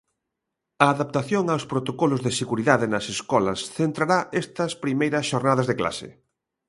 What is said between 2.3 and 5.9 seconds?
seguridade nas escolas centrará estas primeiras xornadas de